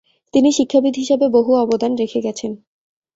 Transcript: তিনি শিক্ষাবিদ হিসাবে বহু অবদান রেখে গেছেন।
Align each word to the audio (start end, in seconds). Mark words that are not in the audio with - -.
তিনি 0.33 0.49
শিক্ষাবিদ 0.51 0.93
হিসাবে 0.95 1.25
বহু 1.29 1.51
অবদান 1.55 1.91
রেখে 1.95 2.19
গেছেন। 2.21 2.51